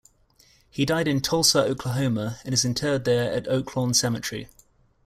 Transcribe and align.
He 0.67 0.83
died 0.83 1.07
in 1.07 1.21
Tulsa, 1.21 1.59
Oklahoma, 1.61 2.39
and 2.43 2.55
is 2.55 2.65
interred 2.65 3.05
there 3.05 3.31
at 3.31 3.45
Oaklawn 3.45 3.93
Cemetery. 3.95 4.47